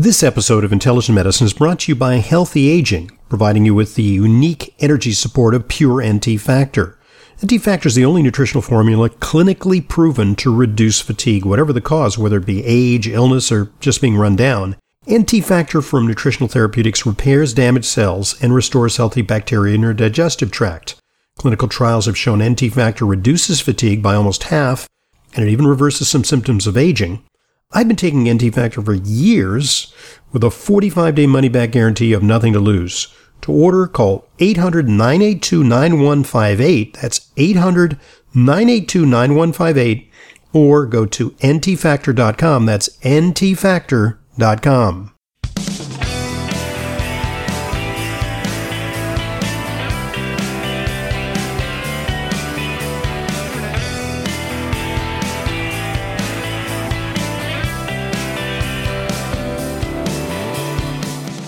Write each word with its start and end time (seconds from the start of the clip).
This 0.00 0.22
episode 0.22 0.62
of 0.62 0.72
Intelligent 0.72 1.16
Medicine 1.16 1.44
is 1.44 1.52
brought 1.52 1.80
to 1.80 1.90
you 1.90 1.96
by 1.96 2.18
Healthy 2.18 2.68
Aging, 2.68 3.10
providing 3.28 3.66
you 3.66 3.74
with 3.74 3.96
the 3.96 4.04
unique 4.04 4.72
energy 4.78 5.10
support 5.10 5.56
of 5.56 5.66
Pure 5.66 6.06
NT 6.06 6.40
Factor. 6.40 6.96
NT 7.44 7.60
Factor 7.60 7.88
is 7.88 7.96
the 7.96 8.04
only 8.04 8.22
nutritional 8.22 8.62
formula 8.62 9.10
clinically 9.10 9.88
proven 9.88 10.36
to 10.36 10.54
reduce 10.54 11.00
fatigue, 11.00 11.44
whatever 11.44 11.72
the 11.72 11.80
cause, 11.80 12.16
whether 12.16 12.36
it 12.36 12.46
be 12.46 12.64
age, 12.64 13.08
illness, 13.08 13.50
or 13.50 13.72
just 13.80 14.00
being 14.00 14.16
run 14.16 14.36
down. 14.36 14.76
NT 15.12 15.44
Factor 15.44 15.82
from 15.82 16.06
Nutritional 16.06 16.48
Therapeutics 16.48 17.04
repairs 17.04 17.52
damaged 17.52 17.86
cells 17.86 18.40
and 18.40 18.54
restores 18.54 18.98
healthy 18.98 19.22
bacteria 19.22 19.74
in 19.74 19.80
your 19.80 19.94
digestive 19.94 20.52
tract. 20.52 20.94
Clinical 21.38 21.66
trials 21.66 22.06
have 22.06 22.16
shown 22.16 22.40
NT 22.40 22.72
Factor 22.72 23.04
reduces 23.04 23.60
fatigue 23.60 24.00
by 24.00 24.14
almost 24.14 24.44
half, 24.44 24.86
and 25.34 25.44
it 25.44 25.50
even 25.50 25.66
reverses 25.66 26.08
some 26.08 26.22
symptoms 26.22 26.68
of 26.68 26.76
aging. 26.76 27.24
I've 27.70 27.86
been 27.86 27.96
taking 27.96 28.32
NT 28.32 28.54
Factor 28.54 28.80
for 28.80 28.94
years 28.94 29.92
with 30.32 30.42
a 30.42 30.50
45 30.50 31.14
day 31.14 31.26
money 31.26 31.50
back 31.50 31.72
guarantee 31.72 32.14
of 32.14 32.22
nothing 32.22 32.54
to 32.54 32.60
lose. 32.60 33.08
To 33.42 33.52
order, 33.52 33.86
call 33.86 34.26
800 34.38 34.88
982 34.88 35.62
9158. 35.62 36.96
That's 37.00 37.30
800 37.36 37.98
982 38.34 39.04
9158. 39.04 40.10
Or 40.54 40.86
go 40.86 41.04
to 41.04 41.30
ntfactor.com. 41.30 42.66
That's 42.66 42.88
ntfactor.com. 43.00 45.12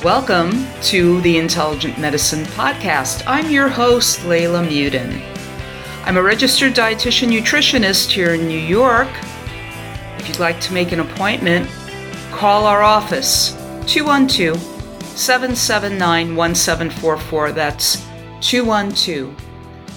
Welcome 0.04 0.66
to 0.84 1.20
the 1.20 1.36
Intelligent 1.36 1.98
Medicine 1.98 2.44
Podcast. 2.44 3.22
I'm 3.26 3.50
your 3.50 3.68
host, 3.68 4.20
Leyla 4.20 4.66
Muedin. 4.66 5.20
I'm 6.06 6.16
a 6.16 6.22
registered 6.22 6.72
dietitian 6.72 7.28
nutritionist 7.28 8.10
here 8.10 8.32
in 8.32 8.48
New 8.48 8.58
York. 8.58 9.10
If 10.16 10.26
you'd 10.26 10.38
like 10.38 10.58
to 10.62 10.72
make 10.72 10.92
an 10.92 11.00
appointment, 11.00 11.68
call 12.30 12.64
our 12.64 12.82
office 12.82 13.50
212 13.86 14.58
779 15.18 16.34
1744. 16.34 17.52
That's 17.52 18.02
212 18.40 19.38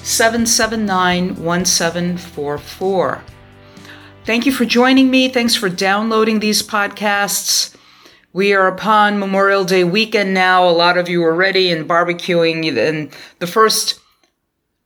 779 0.03 1.35
1744. 1.41 3.23
Thank 4.25 4.45
you 4.45 4.51
for 4.51 4.65
joining 4.65 5.09
me. 5.09 5.29
Thanks 5.29 5.55
for 5.55 5.69
downloading 5.69 6.41
these 6.41 6.61
podcasts. 6.61 7.73
We 8.33 8.55
are 8.55 8.65
upon 8.65 9.19
Memorial 9.19 9.63
Day 9.63 9.83
weekend 9.83 10.33
now. 10.33 10.67
A 10.67 10.71
lot 10.71 10.97
of 10.97 11.07
you 11.07 11.23
are 11.23 11.35
ready 11.35 11.71
and 11.71 11.87
barbecuing. 11.87 12.75
And 12.75 13.15
the 13.37 13.45
first 13.45 13.99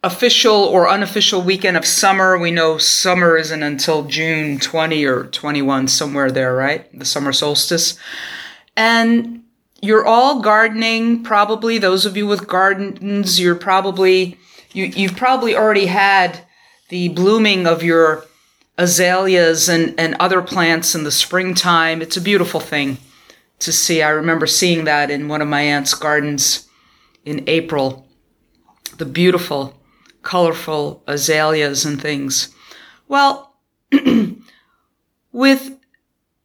official 0.03 0.53
or 0.53 0.89
unofficial 0.89 1.41
weekend 1.41 1.77
of 1.77 1.85
summer, 1.85 2.37
we 2.37 2.51
know 2.51 2.77
summer 2.77 3.37
isn't 3.37 3.63
until 3.63 4.03
June 4.03 4.59
20 4.59 5.05
or 5.05 5.27
21, 5.27 5.87
somewhere 5.87 6.29
there, 6.29 6.53
right? 6.53 6.87
The 6.99 7.05
summer 7.05 7.31
solstice. 7.31 7.97
And 8.75 9.45
you're 9.81 10.05
all 10.05 10.41
gardening, 10.41 11.23
probably. 11.23 11.77
Those 11.77 12.05
of 12.05 12.17
you 12.17 12.27
with 12.27 12.49
gardens, 12.49 13.39
you're 13.39 13.55
probably, 13.55 14.37
you, 14.73 14.83
you've 14.87 15.15
probably 15.15 15.55
already 15.55 15.85
had 15.85 16.41
the 16.89 17.07
blooming 17.09 17.65
of 17.65 17.81
your 17.81 18.25
azaleas 18.77 19.69
and, 19.69 19.97
and 19.97 20.17
other 20.19 20.41
plants 20.41 20.95
in 20.95 21.05
the 21.05 21.11
springtime. 21.13 22.01
It's 22.01 22.17
a 22.17 22.21
beautiful 22.21 22.59
thing 22.59 22.97
to 23.59 23.71
see. 23.71 24.01
I 24.01 24.09
remember 24.09 24.47
seeing 24.47 24.85
that 24.85 25.09
in 25.09 25.27
one 25.27 25.41
of 25.41 25.47
my 25.47 25.61
aunt's 25.61 25.93
gardens 25.93 26.67
in 27.25 27.43
April. 27.47 28.07
The 28.97 29.05
beautiful, 29.05 29.79
colorful 30.23 31.03
azaleas 31.07 31.85
and 31.85 32.01
things. 32.01 32.53
Well, 33.07 33.53
with 35.31 35.77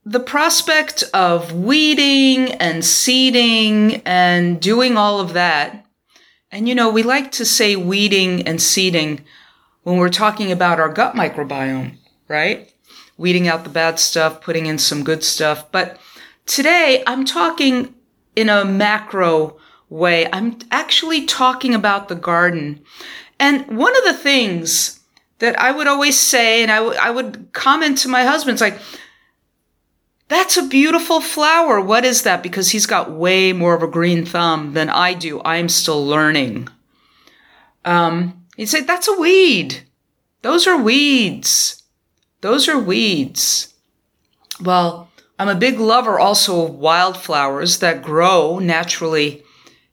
the 0.04 0.20
prospect 0.20 1.04
of 1.14 1.52
weeding 1.52 2.52
and 2.54 2.84
seeding 2.84 4.02
and 4.04 4.60
doing 4.60 4.96
all 4.96 5.20
of 5.20 5.32
that, 5.32 5.86
and 6.50 6.68
you 6.68 6.74
know, 6.74 6.90
we 6.90 7.02
like 7.02 7.32
to 7.32 7.46
say 7.46 7.76
weeding 7.76 8.46
and 8.46 8.60
seeding 8.60 9.24
when 9.82 9.96
we're 9.96 10.10
talking 10.10 10.52
about 10.52 10.78
our 10.78 10.92
gut 10.92 11.14
microbiome, 11.14 11.96
right? 12.28 12.72
Weeding 13.16 13.48
out 13.48 13.64
the 13.64 13.70
bad 13.70 13.98
stuff, 13.98 14.40
putting 14.40 14.66
in 14.66 14.78
some 14.78 15.04
good 15.04 15.24
stuff. 15.24 15.70
But 15.72 15.98
Today, 16.46 17.02
I'm 17.06 17.24
talking 17.24 17.94
in 18.34 18.48
a 18.48 18.64
macro 18.64 19.56
way. 19.88 20.28
I'm 20.32 20.58
actually 20.70 21.26
talking 21.26 21.74
about 21.74 22.08
the 22.08 22.14
garden. 22.14 22.82
And 23.38 23.76
one 23.76 23.96
of 23.96 24.04
the 24.04 24.14
things 24.14 25.00
that 25.38 25.58
I 25.58 25.72
would 25.72 25.86
always 25.86 26.18
say, 26.18 26.62
and 26.62 26.70
I, 26.70 26.76
w- 26.76 26.98
I 27.00 27.10
would 27.10 27.52
comment 27.52 27.98
to 27.98 28.08
my 28.08 28.24
husband, 28.24 28.54
it's 28.54 28.62
like, 28.62 28.78
that's 30.28 30.56
a 30.56 30.66
beautiful 30.66 31.20
flower. 31.20 31.80
What 31.80 32.04
is 32.04 32.22
that? 32.22 32.42
Because 32.42 32.70
he's 32.70 32.86
got 32.86 33.10
way 33.10 33.52
more 33.52 33.74
of 33.74 33.82
a 33.82 33.88
green 33.88 34.24
thumb 34.24 34.72
than 34.72 34.88
I 34.88 35.14
do. 35.14 35.42
I'm 35.44 35.68
still 35.68 36.06
learning. 36.06 36.68
Um, 37.84 38.46
he'd 38.56 38.66
say, 38.66 38.80
that's 38.80 39.08
a 39.08 39.18
weed. 39.18 39.82
Those 40.40 40.66
are 40.66 40.80
weeds. 40.80 41.82
Those 42.40 42.68
are 42.68 42.78
weeds. 42.78 43.74
Well, 44.60 45.10
I'm 45.38 45.48
a 45.48 45.54
big 45.54 45.80
lover 45.80 46.18
also 46.18 46.66
of 46.66 46.74
wildflowers 46.74 47.78
that 47.78 48.02
grow 48.02 48.58
naturally 48.58 49.44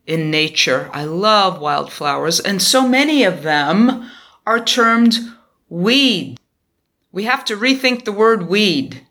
in 0.05 0.31
nature. 0.31 0.89
I 0.93 1.05
love 1.05 1.61
wildflowers, 1.61 2.39
and 2.39 2.61
so 2.61 2.87
many 2.87 3.23
of 3.23 3.43
them 3.43 4.09
are 4.45 4.63
termed 4.63 5.17
weed. 5.69 6.37
We 7.11 7.23
have 7.23 7.45
to 7.45 7.57
rethink 7.57 8.05
the 8.05 8.11
word 8.11 8.49
weed. 8.49 9.05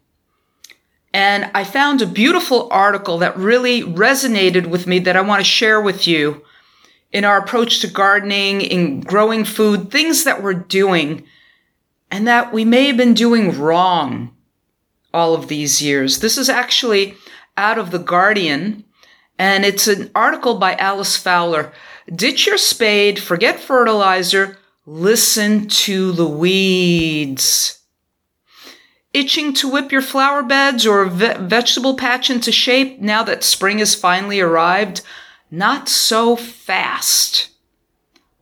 And 1.12 1.50
I 1.54 1.64
found 1.64 2.02
a 2.02 2.06
beautiful 2.06 2.68
article 2.70 3.18
that 3.18 3.36
really 3.36 3.82
resonated 3.82 4.66
with 4.66 4.86
me 4.86 4.98
that 5.00 5.16
I 5.16 5.20
want 5.20 5.40
to 5.40 5.44
share 5.44 5.80
with 5.80 6.06
you 6.06 6.44
in 7.10 7.24
our 7.24 7.38
approach 7.38 7.80
to 7.80 7.86
gardening, 7.88 8.60
in 8.60 9.00
growing 9.00 9.44
food, 9.44 9.90
things 9.90 10.24
that 10.24 10.42
we're 10.42 10.54
doing 10.54 11.24
and 12.10 12.26
that 12.26 12.52
we 12.52 12.64
may 12.64 12.86
have 12.86 12.96
been 12.96 13.14
doing 13.14 13.58
wrong 13.58 14.34
all 15.12 15.34
of 15.34 15.48
these 15.48 15.82
years. 15.82 16.20
This 16.20 16.38
is 16.38 16.48
actually 16.48 17.14
out 17.56 17.78
of 17.78 17.91
The 17.91 17.98
Guardian, 17.98 18.84
and 19.38 19.64
it's 19.64 19.88
an 19.88 20.10
article 20.14 20.58
by 20.58 20.74
Alice 20.76 21.16
Fowler. 21.16 21.72
Ditch 22.14 22.46
your 22.46 22.58
spade, 22.58 23.19
forget 23.19 23.60
fertilizer, 23.60 24.58
listen 24.86 25.69
to 25.69 26.12
the 26.12 26.28
weeds. 26.28 27.80
Itching 29.14 29.54
to 29.54 29.70
whip 29.70 29.91
your 29.91 30.02
flower 30.02 30.42
beds 30.42 30.86
or 30.86 31.06
ve- 31.06 31.34
vegetable 31.38 31.96
patch 31.96 32.30
into 32.30 32.52
shape 32.52 33.00
now 33.00 33.22
that 33.22 33.42
spring 33.42 33.78
has 33.78 33.94
finally 33.94 34.40
arrived? 34.40 35.02
Not 35.50 35.88
so 35.88 36.36
fast. 36.36 37.50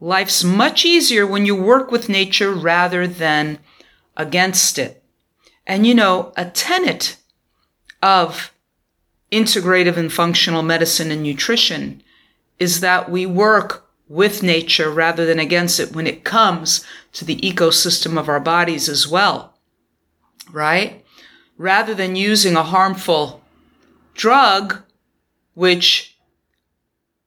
Life's 0.00 0.44
much 0.44 0.84
easier 0.84 1.26
when 1.26 1.46
you 1.46 1.54
work 1.54 1.90
with 1.90 2.08
nature 2.08 2.52
rather 2.52 3.06
than 3.06 3.58
against 4.16 4.78
it. 4.78 5.02
And 5.66 5.86
you 5.86 5.94
know, 5.94 6.32
a 6.36 6.46
tenet 6.46 7.16
of 8.02 8.52
integrative 9.32 9.96
and 9.96 10.12
functional 10.12 10.62
medicine 10.62 11.10
and 11.10 11.22
nutrition 11.22 12.02
is 12.58 12.80
that 12.80 13.10
we 13.10 13.26
work 13.26 13.86
with 14.08 14.42
nature 14.42 14.90
rather 14.90 15.26
than 15.26 15.40
against 15.40 15.80
it 15.80 15.94
when 15.94 16.06
it 16.06 16.24
comes 16.24 16.84
to 17.12 17.24
the 17.24 17.36
ecosystem 17.40 18.18
of 18.18 18.28
our 18.28 18.38
bodies 18.38 18.88
as 18.88 19.08
well. 19.08 19.54
Right? 20.52 21.04
Rather 21.58 21.94
than 21.94 22.14
using 22.14 22.54
a 22.54 22.62
harmful 22.62 23.42
drug, 24.14 24.82
which 25.54 26.15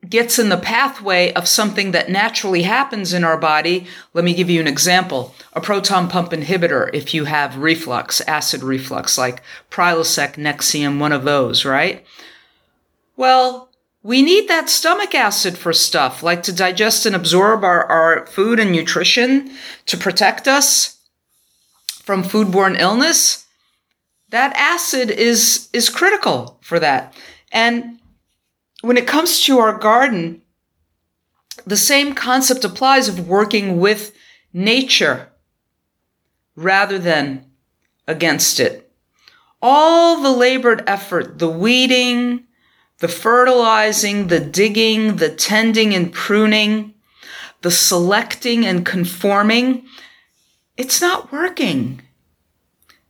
gets 0.07 0.40
in 0.40 0.50
the 0.50 0.57
pathway 0.57 1.34
of 1.34 1.48
something 1.48 1.92
that 1.92 2.10
naturally 2.10 2.62
happens 2.62 3.13
in 3.13 3.24
our 3.24 3.38
body. 3.38 3.86
Let 4.13 4.24
me 4.24 4.34
give 4.34 4.50
you 4.50 4.62
an 4.62 4.68
example. 4.68 5.36
A 5.54 5.62
proton 5.62 6.07
pump 6.07 6.31
inhibitor, 6.31 6.90
if 6.94 7.13
you 7.13 7.25
have 7.25 7.57
reflux, 7.57 8.22
acid 8.22 8.63
reflux, 8.63 9.18
like 9.18 9.44
Prilosec, 9.69 10.36
Nexium, 10.36 11.00
one 11.00 11.12
of 11.12 11.25
those, 11.25 11.66
right? 11.66 12.06
Well, 13.18 13.69
we 14.01 14.22
need 14.22 14.48
that 14.48 14.69
stomach 14.69 15.13
acid 15.13 15.57
for 15.57 15.74
stuff 15.74 16.24
like 16.24 16.44
to 16.44 16.54
digest 16.56 17.06
and 17.06 17.16
absorb 17.16 17.66
our, 17.66 17.86
our 17.86 18.25
food 18.28 18.60
and 18.60 18.72
nutrition 18.72 19.51
to 19.88 19.98
protect 19.98 20.48
us 20.48 20.98
from 21.88 22.24
foodborne 22.24 22.80
illness. 22.80 23.46
That 24.30 24.56
acid 24.56 25.10
is, 25.10 25.68
is 25.74 25.90
critical 25.90 26.57
for 26.62 26.80
that. 26.80 27.13
And 27.51 27.99
when 28.81 28.97
it 28.97 29.07
comes 29.07 29.41
to 29.41 29.59
our 29.59 29.77
garden, 29.77 30.41
the 31.65 31.77
same 31.77 32.15
concept 32.15 32.63
applies 32.63 33.07
of 33.07 33.27
working 33.27 33.79
with 33.79 34.13
nature 34.53 35.29
rather 36.55 36.97
than 36.97 37.45
against 38.07 38.59
it. 38.59 38.91
all 39.61 40.21
the 40.21 40.31
labored 40.31 40.83
effort, 40.87 41.39
the 41.39 41.49
weeding, 41.49 42.45
the 42.99 43.07
fertilizing, 43.07 44.27
the 44.27 44.39
digging, 44.39 45.17
the 45.17 45.29
tending 45.29 45.93
and 45.93 46.11
pruning, 46.13 46.93
the 47.61 47.71
selecting 47.71 48.65
and 48.65 48.85
conforming, 48.85 49.85
it's 50.77 51.01
not 51.01 51.31
working. 51.31 52.01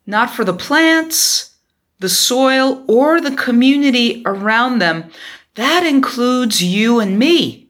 Not 0.06 0.31
for 0.31 0.44
the 0.44 0.54
plants, 0.54 1.56
the 2.00 2.10
soil, 2.10 2.83
or 2.88 3.21
the 3.21 3.36
community 3.36 4.24
around 4.25 4.80
them. 4.80 5.12
That 5.60 5.86
includes 5.86 6.64
you 6.64 7.02
and 7.02 7.20
me. 7.20 7.68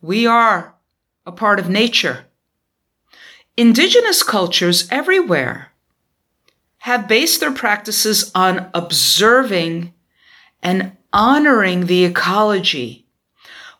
We 0.00 0.26
are 0.26 0.76
a 1.26 1.30
part 1.30 1.60
of 1.60 1.68
nature. 1.68 2.24
Indigenous 3.54 4.22
cultures 4.22 4.88
everywhere 4.90 5.72
have 6.78 7.06
based 7.06 7.40
their 7.40 7.52
practices 7.52 8.32
on 8.34 8.70
observing 8.72 9.92
and 10.62 10.96
honoring 11.12 11.84
the 11.84 12.06
ecology, 12.06 13.04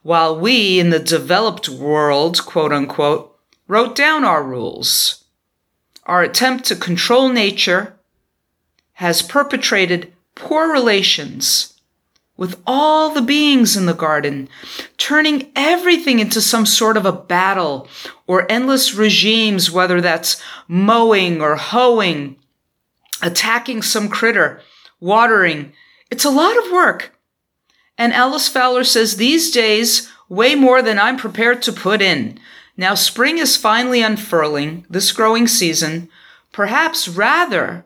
while 0.03 0.39
we 0.39 0.79
in 0.79 0.91
the 0.91 0.99
developed 0.99 1.67
world, 1.67 2.45
quote 2.45 2.71
unquote, 2.71 3.35
wrote 3.67 3.95
down 3.95 4.23
our 4.23 4.43
rules. 4.43 5.23
Our 6.05 6.21
attempt 6.21 6.65
to 6.65 6.75
control 6.75 7.29
nature 7.29 7.95
has 8.91 9.23
perpetrated 9.23 10.13
poor 10.35 10.71
relations 10.71 11.72
with 12.35 12.59
all 12.65 13.11
the 13.11 13.21
beings 13.21 13.77
in 13.77 13.85
the 13.85 13.93
garden, 13.93 14.49
turning 14.97 15.51
everything 15.55 16.19
into 16.19 16.41
some 16.41 16.65
sort 16.65 16.97
of 16.97 17.05
a 17.05 17.11
battle 17.11 17.87
or 18.25 18.51
endless 18.51 18.93
regimes, 18.93 19.69
whether 19.69 20.01
that's 20.01 20.41
mowing 20.67 21.41
or 21.41 21.55
hoeing, 21.55 22.35
attacking 23.21 23.81
some 23.81 24.09
critter, 24.09 24.61
watering. 24.99 25.71
It's 26.09 26.25
a 26.25 26.31
lot 26.31 26.57
of 26.57 26.71
work. 26.71 27.17
And 27.97 28.13
Alice 28.13 28.49
Fowler 28.49 28.83
says 28.83 29.17
these 29.17 29.51
days, 29.51 30.09
way 30.27 30.55
more 30.55 30.81
than 30.81 30.97
I'm 30.97 31.17
prepared 31.17 31.61
to 31.63 31.71
put 31.71 32.01
in. 32.01 32.39
Now 32.75 32.95
spring 32.95 33.37
is 33.37 33.55
finally 33.55 34.01
unfurling 34.01 34.85
this 34.89 35.11
growing 35.11 35.47
season. 35.47 36.09
Perhaps 36.51 37.07
rather 37.07 37.85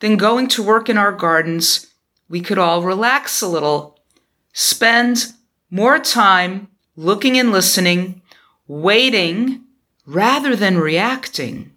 than 0.00 0.16
going 0.16 0.48
to 0.48 0.62
work 0.62 0.88
in 0.88 0.96
our 0.96 1.12
gardens, 1.12 1.88
we 2.28 2.40
could 2.40 2.58
all 2.58 2.82
relax 2.82 3.40
a 3.42 3.48
little, 3.48 3.98
spend 4.52 5.32
more 5.70 5.98
time 5.98 6.68
looking 6.96 7.38
and 7.38 7.52
listening, 7.52 8.22
waiting 8.66 9.62
rather 10.06 10.56
than 10.56 10.78
reacting. 10.78 11.72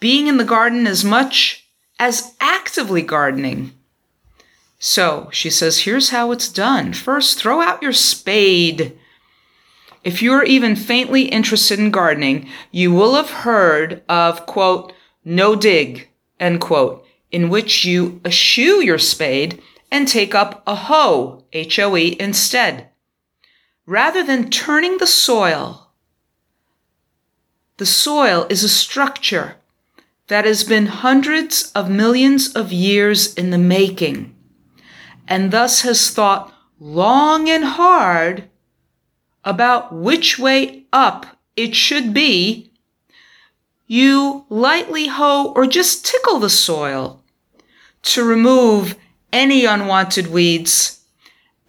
Being 0.00 0.26
in 0.26 0.36
the 0.36 0.44
garden 0.44 0.86
as 0.86 1.04
much 1.04 1.68
as 1.98 2.34
actively 2.40 3.02
gardening. 3.02 3.72
So 4.78 5.28
she 5.32 5.48
says, 5.50 5.80
here's 5.80 6.10
how 6.10 6.32
it's 6.32 6.48
done. 6.48 6.92
First, 6.92 7.38
throw 7.38 7.60
out 7.60 7.82
your 7.82 7.92
spade. 7.92 8.98
If 10.02 10.20
you're 10.20 10.42
even 10.42 10.74
faintly 10.74 11.22
interested 11.22 11.78
in 11.78 11.92
gardening, 11.92 12.48
you 12.72 12.92
will 12.92 13.14
have 13.14 13.30
heard 13.30 14.02
of, 14.08 14.44
quote, 14.46 14.92
no 15.24 15.54
dig, 15.54 16.08
end 16.40 16.60
quote, 16.60 17.01
in 17.32 17.48
which 17.48 17.84
you 17.84 18.20
eschew 18.24 18.80
your 18.80 18.98
spade 18.98 19.60
and 19.90 20.06
take 20.06 20.34
up 20.34 20.62
a 20.66 20.74
hoe, 20.74 21.44
H 21.52 21.78
O 21.78 21.96
E, 21.96 22.16
instead. 22.20 22.88
Rather 23.86 24.22
than 24.22 24.50
turning 24.50 24.98
the 24.98 25.06
soil, 25.06 25.90
the 27.78 27.86
soil 27.86 28.46
is 28.48 28.62
a 28.62 28.68
structure 28.68 29.56
that 30.28 30.44
has 30.44 30.62
been 30.62 30.86
hundreds 30.86 31.72
of 31.72 31.90
millions 31.90 32.52
of 32.54 32.72
years 32.72 33.34
in 33.34 33.50
the 33.50 33.58
making 33.58 34.34
and 35.26 35.50
thus 35.50 35.82
has 35.82 36.10
thought 36.10 36.52
long 36.78 37.48
and 37.48 37.64
hard 37.64 38.44
about 39.44 39.94
which 39.94 40.38
way 40.38 40.84
up 40.92 41.26
it 41.56 41.74
should 41.74 42.12
be, 42.14 42.70
you 43.86 44.44
lightly 44.48 45.08
hoe 45.08 45.52
or 45.54 45.66
just 45.66 46.04
tickle 46.04 46.38
the 46.38 46.50
soil 46.50 47.21
to 48.02 48.24
remove 48.24 48.96
any 49.32 49.64
unwanted 49.64 50.26
weeds 50.28 51.00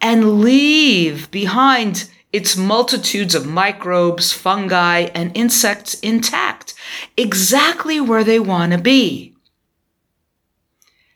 and 0.00 0.40
leave 0.40 1.30
behind 1.30 2.10
its 2.32 2.56
multitudes 2.56 3.34
of 3.34 3.46
microbes, 3.46 4.32
fungi, 4.32 5.02
and 5.14 5.34
insects 5.36 5.94
intact, 6.00 6.74
exactly 7.16 8.00
where 8.00 8.24
they 8.24 8.40
want 8.40 8.72
to 8.72 8.78
be. 8.78 9.34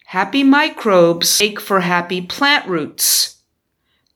Happy 0.06 0.42
microbes 0.42 1.38
make 1.40 1.60
for 1.60 1.80
happy 1.80 2.22
plant 2.22 2.66
roots, 2.66 3.42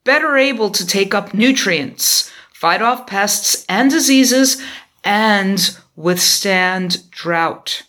better 0.05 0.39
able 0.39 0.71
to 0.71 0.87
take 0.87 1.13
up 1.13 1.35
nutrients, 1.35 2.31
fight 2.55 2.81
off 2.81 3.07
pests 3.07 3.67
and 3.69 3.91
diseases, 3.91 4.63
and 5.05 5.77
withstand 5.97 7.11
drought. 7.11 7.83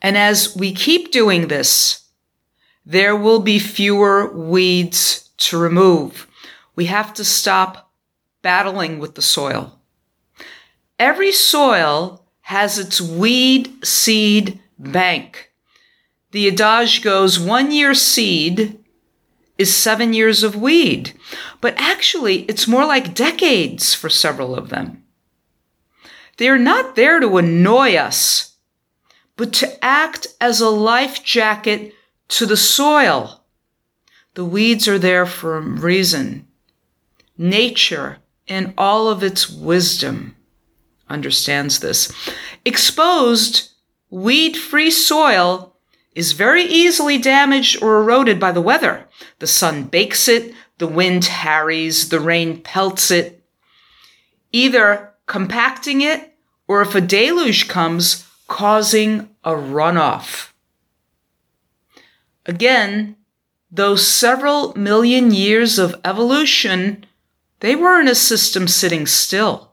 And 0.00 0.16
as 0.16 0.56
we 0.56 0.72
keep 0.72 1.10
doing 1.10 1.48
this, 1.48 2.04
there 2.86 3.16
will 3.16 3.40
be 3.40 3.58
fewer 3.58 4.32
weeds 4.32 5.28
to 5.38 5.58
remove. 5.58 6.26
We 6.74 6.86
have 6.86 7.12
to 7.14 7.24
stop 7.24 7.90
battling 8.42 8.98
with 8.98 9.14
the 9.14 9.22
soil. 9.22 9.78
Every 10.98 11.32
soil 11.32 12.24
has 12.42 12.78
its 12.78 13.00
weed 13.00 13.84
seed 13.84 14.60
bank. 14.78 15.52
The 16.30 16.48
adage 16.48 17.02
goes 17.02 17.38
one 17.38 17.70
year 17.72 17.94
seed 17.94 18.78
is 19.58 19.74
seven 19.74 20.12
years 20.12 20.42
of 20.42 20.54
weed, 20.54 21.12
but 21.60 21.74
actually 21.76 22.42
it's 22.42 22.68
more 22.68 22.86
like 22.86 23.14
decades 23.14 23.92
for 23.92 24.08
several 24.08 24.54
of 24.54 24.68
them. 24.68 25.02
They 26.36 26.48
are 26.48 26.58
not 26.58 26.94
there 26.94 27.18
to 27.18 27.36
annoy 27.38 27.96
us, 27.96 28.47
but 29.38 29.52
to 29.54 29.84
act 29.84 30.26
as 30.40 30.60
a 30.60 30.68
life 30.68 31.24
jacket 31.24 31.94
to 32.26 32.44
the 32.44 32.56
soil. 32.56 33.44
The 34.34 34.44
weeds 34.44 34.86
are 34.86 34.98
there 34.98 35.24
for 35.24 35.56
a 35.56 35.62
reason 35.62 36.46
nature 37.38 38.18
in 38.48 38.74
all 38.76 39.06
of 39.08 39.22
its 39.22 39.48
wisdom 39.48 40.34
understands 41.08 41.78
this. 41.78 42.12
Exposed, 42.64 43.70
weed 44.10 44.56
free 44.56 44.90
soil 44.90 45.76
is 46.16 46.32
very 46.32 46.64
easily 46.64 47.16
damaged 47.16 47.80
or 47.80 48.00
eroded 48.00 48.40
by 48.40 48.50
the 48.50 48.60
weather. 48.60 49.06
The 49.38 49.46
sun 49.46 49.84
bakes 49.84 50.26
it, 50.26 50.52
the 50.78 50.88
wind 50.88 51.26
harries, 51.26 52.08
the 52.08 52.18
rain 52.18 52.60
pelts 52.60 53.12
it, 53.12 53.40
either 54.50 55.14
compacting 55.26 56.00
it 56.00 56.34
or 56.66 56.82
if 56.82 56.96
a 56.96 57.00
deluge 57.00 57.68
comes, 57.68 58.27
causing 58.48 59.28
a 59.44 59.52
runoff. 59.52 60.52
Again, 62.46 63.16
those 63.70 64.06
several 64.06 64.74
million 64.74 65.32
years 65.32 65.78
of 65.78 65.94
evolution 66.04 67.04
they 67.60 67.74
weren't 67.74 68.08
a 68.08 68.14
system 68.14 68.68
sitting 68.68 69.06
still, 69.06 69.72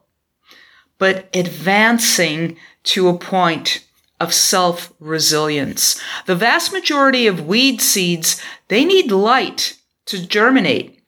but 0.98 1.28
advancing 1.34 2.56
to 2.84 3.08
a 3.08 3.18
point 3.18 3.84
of 4.18 4.34
self 4.34 4.92
resilience. 4.98 6.00
The 6.26 6.34
vast 6.34 6.72
majority 6.72 7.26
of 7.26 7.46
weed 7.46 7.80
seeds, 7.80 8.40
they 8.68 8.84
need 8.84 9.10
light 9.10 9.78
to 10.06 10.26
germinate. 10.26 11.00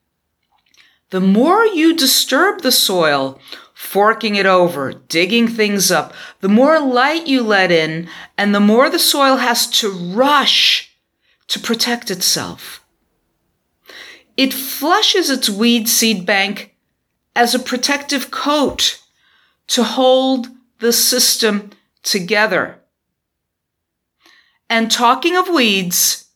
The 1.10 1.20
more 1.20 1.64
you 1.64 1.96
disturb 1.96 2.60
the 2.60 2.72
soil, 2.72 3.40
forking 3.78 4.34
it 4.34 4.44
over, 4.44 4.92
digging 4.92 5.46
things 5.46 5.88
up, 5.88 6.12
the 6.40 6.48
more 6.48 6.80
light 6.80 7.28
you 7.28 7.44
let 7.44 7.70
in, 7.70 8.08
and 8.36 8.52
the 8.52 8.58
more 8.58 8.90
the 8.90 8.98
soil 8.98 9.36
has 9.36 9.68
to 9.68 9.88
rush 9.88 10.92
to 11.46 11.60
protect 11.60 12.10
itself. 12.10 12.84
It 14.36 14.52
flushes 14.52 15.30
its 15.30 15.48
weed 15.48 15.88
seed 15.88 16.26
bank 16.26 16.74
as 17.36 17.54
a 17.54 17.60
protective 17.60 18.32
coat 18.32 19.00
to 19.68 19.84
hold 19.84 20.48
the 20.80 20.92
system 20.92 21.70
together. 22.02 22.80
And 24.68 24.90
talking 24.90 25.36
of 25.36 25.48
weeds, 25.48 26.26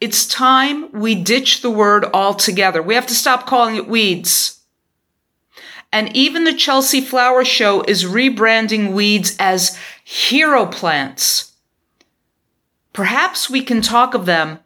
it's 0.00 0.24
time 0.24 0.92
we 0.92 1.16
ditch 1.16 1.62
the 1.62 1.70
word 1.70 2.04
altogether. 2.14 2.80
We 2.80 2.94
have 2.94 3.08
to 3.08 3.14
stop 3.14 3.44
calling 3.44 3.74
it 3.74 3.88
weeds. 3.88 4.61
And 5.92 6.14
even 6.16 6.44
the 6.44 6.54
Chelsea 6.54 7.00
Flower 7.00 7.44
Show 7.44 7.82
is 7.82 8.04
rebranding 8.04 8.92
weeds 8.92 9.36
as 9.38 9.78
hero 10.02 10.66
plants. 10.66 11.52
Perhaps 12.92 13.50
we 13.50 13.62
can 13.62 13.82
talk 13.82 14.14
of 14.14 14.26
them 14.26 14.58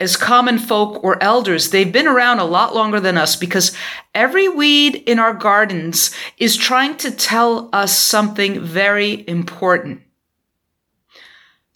as 0.00 0.16
common 0.16 0.58
folk 0.58 1.04
or 1.04 1.22
elders, 1.22 1.70
they've 1.70 1.92
been 1.92 2.08
around 2.08 2.38
a 2.38 2.44
lot 2.44 2.74
longer 2.74 2.98
than 2.98 3.18
us 3.18 3.36
because 3.36 3.76
every 4.14 4.48
weed 4.48 4.96
in 5.06 5.18
our 5.18 5.34
gardens 5.34 6.10
is 6.38 6.56
trying 6.56 6.96
to 6.96 7.10
tell 7.10 7.68
us 7.72 7.96
something 7.96 8.58
very 8.60 9.28
important. 9.28 10.00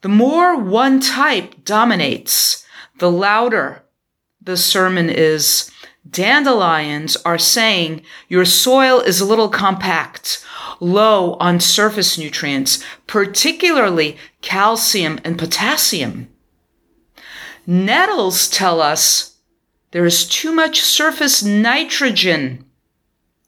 The 0.01 0.09
more 0.09 0.59
one 0.59 1.01
type 1.01 1.65
dominates, 1.65 2.67
the 2.99 3.11
louder 3.11 3.83
the 4.41 4.57
sermon 4.57 5.11
is. 5.11 5.71
Dandelions 6.09 7.17
are 7.25 7.39
saying 7.39 8.03
your 8.29 8.45
soil 8.45 9.01
is 9.01 9.21
a 9.21 9.25
little 9.25 9.49
compact, 9.49 10.45
low 10.79 11.35
on 11.35 11.61
surface 11.61 12.19
nutrients, 12.19 12.85
particularly 13.07 14.19
calcium 14.43 15.19
and 15.25 15.39
potassium. 15.39 16.29
Nettles 17.67 18.49
tell 18.49 18.83
us 18.83 19.37
there 19.93 20.05
is 20.05 20.29
too 20.29 20.53
much 20.53 20.83
surface 20.83 21.43
nitrogen. 21.43 22.65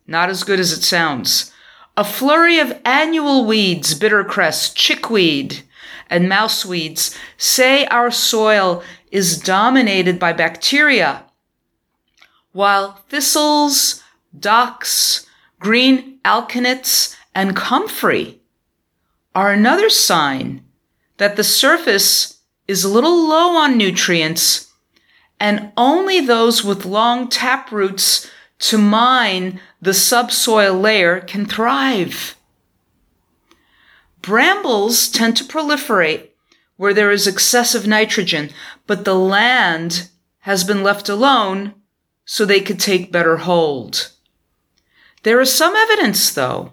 Not 0.06 0.30
as 0.30 0.44
good 0.44 0.58
as 0.58 0.72
it 0.72 0.82
sounds. 0.82 1.52
A 1.96 2.04
flurry 2.04 2.58
of 2.58 2.80
annual 2.84 3.44
weeds, 3.44 3.98
bittercress, 3.98 4.74
chickweed, 4.74 5.62
and 6.08 6.30
mouseweeds 6.30 7.16
say 7.36 7.84
our 7.86 8.10
soil 8.10 8.82
is 9.10 9.40
dominated 9.40 10.18
by 10.18 10.32
bacteria, 10.32 11.25
while 12.56 12.92
thistles, 13.10 14.02
docks, 14.38 15.26
green 15.60 16.18
alkanets, 16.24 17.14
and 17.34 17.54
comfrey 17.54 18.40
are 19.34 19.52
another 19.52 19.90
sign 19.90 20.64
that 21.18 21.36
the 21.36 21.44
surface 21.44 22.40
is 22.66 22.82
a 22.82 22.88
little 22.88 23.28
low 23.28 23.54
on 23.58 23.76
nutrients 23.76 24.72
and 25.38 25.70
only 25.76 26.18
those 26.18 26.64
with 26.64 26.86
long 26.86 27.28
tap 27.28 27.70
roots 27.70 28.30
to 28.58 28.78
mine 28.78 29.60
the 29.82 29.92
subsoil 29.92 30.72
layer 30.72 31.20
can 31.20 31.44
thrive. 31.44 32.36
Brambles 34.22 35.10
tend 35.10 35.36
to 35.36 35.44
proliferate 35.44 36.30
where 36.78 36.94
there 36.94 37.10
is 37.10 37.26
excessive 37.26 37.86
nitrogen, 37.86 38.48
but 38.86 39.04
the 39.04 39.14
land 39.14 40.08
has 40.40 40.64
been 40.64 40.82
left 40.82 41.10
alone 41.10 41.74
so 42.26 42.44
they 42.44 42.60
could 42.60 42.78
take 42.78 43.10
better 43.10 43.38
hold. 43.38 44.12
There 45.22 45.40
is 45.40 45.54
some 45.54 45.74
evidence, 45.74 46.34
though, 46.34 46.72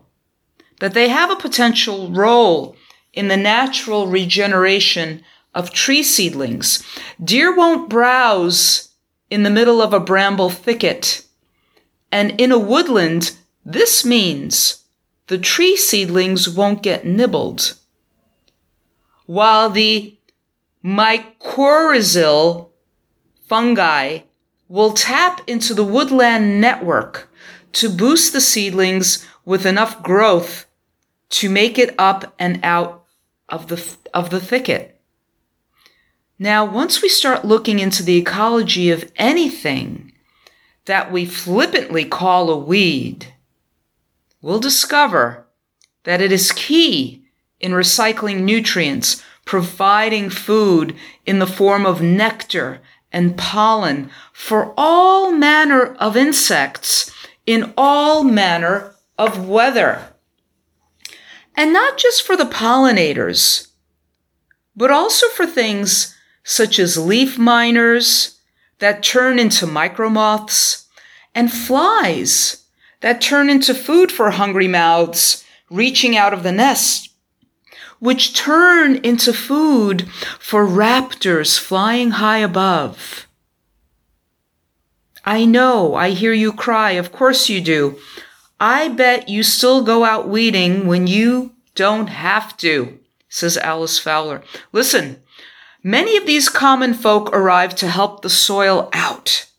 that 0.82 0.94
they 0.94 1.08
have 1.08 1.32
a 1.32 1.38
potential 1.38 2.12
role 2.12 2.76
in 3.14 3.30
the 3.30 3.38
natural 3.38 4.08
regeneration 4.08 5.24
of 5.56 5.72
tree 5.72 6.04
seedlings. 6.04 6.84
Deer 7.24 7.56
won't 7.56 7.90
browse 7.90 8.90
in 9.30 9.44
the 9.44 9.50
middle 9.50 9.82
of 9.82 9.94
a 9.94 10.00
bramble 10.00 10.50
thicket. 10.50 11.26
And 12.12 12.40
in 12.42 12.52
a 12.52 12.60
woodland, 12.60 13.36
this 13.64 14.04
means 14.04 14.84
the 15.28 15.38
tree 15.38 15.78
seedlings 15.78 16.50
won't 16.50 16.84
get 16.84 17.06
nibbled 17.06 17.76
while 19.26 19.70
the 19.70 20.18
mycorrhizal 20.84 22.70
fungi 23.48 24.20
will 24.74 24.92
tap 24.92 25.40
into 25.46 25.72
the 25.72 25.84
woodland 25.84 26.60
network 26.60 27.30
to 27.72 27.88
boost 27.88 28.34
the 28.34 28.42
seedlings 28.42 29.24
with 29.46 29.68
enough 29.68 30.02
growth 30.02 30.66
to 31.30 31.48
make 31.48 31.78
it 31.78 31.94
up 32.00 32.34
and 32.40 32.60
out 32.64 33.04
of 33.48 33.68
the, 33.68 33.96
of 34.16 34.32
the 34.32 34.40
thicket. 34.40 35.00
Now, 36.40 36.66
once 36.66 37.04
we 37.04 37.10
start 37.10 37.46
looking 37.46 37.78
into 37.78 38.02
the 38.02 38.18
ecology 38.18 38.90
of 38.90 39.12
anything 39.16 40.12
that 40.86 41.12
we 41.12 41.24
flippantly 41.24 42.06
call 42.06 42.50
a 42.50 42.58
weed, 42.58 43.28
we'll 44.42 44.60
discover 44.60 45.46
that 46.04 46.20
it 46.20 46.32
is 46.32 46.52
key 46.52 47.28
in 47.60 47.74
recycling 47.74 48.42
nutrients, 48.42 49.22
providing 49.46 50.32
food 50.32 50.96
in 51.28 51.38
the 51.38 51.46
form 51.46 51.86
of 51.86 52.02
nectar 52.02 52.82
and 53.14 53.38
pollen 53.38 54.10
for 54.34 54.74
all 54.76 55.32
manner 55.32 55.94
of 55.96 56.18
insects 56.18 57.12
in 57.46 57.74
all 57.78 58.24
manner 58.24 58.96
of 59.18 59.48
weather. 59.48 60.10
And 61.56 61.72
not 61.72 61.98
just 61.98 62.24
for 62.24 62.36
the 62.36 62.46
pollinators, 62.46 63.68
but 64.76 64.90
also 64.90 65.28
for 65.30 65.46
things 65.46 66.18
such 66.44 66.80
as 66.80 66.98
leaf 66.98 67.38
miners 67.38 68.40
that 68.80 69.04
turn 69.04 69.38
into 69.40 69.68
micromoths 69.68 70.88
and 71.36 71.54
flies 71.54 72.66
that 73.02 73.22
turn 73.22 73.50
into 73.50 73.74
food 73.74 74.12
for 74.12 74.32
hungry 74.32 74.68
mouths 74.68 75.46
reaching 75.70 76.18
out 76.18 76.34
of 76.34 76.44
the 76.44 76.52
nest 76.52 77.13
which 78.04 78.34
turn 78.34 78.98
into 78.98 79.32
food 79.32 80.06
for 80.38 80.68
raptors 80.68 81.58
flying 81.58 82.12
high 82.12 82.40
above. 82.40 83.28
I 85.24 85.46
know, 85.46 85.96
I 85.96 86.10
hear 86.10 86.34
you 86.34 86.52
cry, 86.52 86.92
of 86.92 87.14
course 87.14 87.48
you 87.48 87.62
do. 87.62 87.98
I 88.60 88.90
bet 88.90 89.30
you 89.30 89.42
still 89.42 89.86
go 89.86 90.04
out 90.04 90.28
weeding 90.28 90.86
when 90.86 91.08
you 91.08 91.54
don't 91.76 92.08
have 92.08 92.58
to, 92.58 93.00
says 93.30 93.58
Alice 93.58 94.00
Fowler. 94.00 94.44
Listen, 94.74 95.22
many 95.82 96.18
of 96.18 96.26
these 96.26 96.50
common 96.50 96.94
folk 96.94 97.34
arrive 97.34 97.74
to 97.76 97.88
help 97.88 98.22
the 98.22 98.30
soil 98.30 98.90
out. 98.92 99.50